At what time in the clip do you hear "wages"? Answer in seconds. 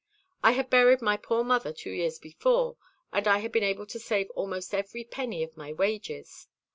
5.73-6.47